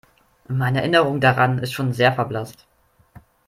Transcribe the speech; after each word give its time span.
Meine 0.47 0.79
Erinnerung 0.79 1.19
daran 1.21 1.59
ist 1.59 1.73
schon 1.73 1.93
sehr 1.93 2.11
verblasst. 2.11 2.65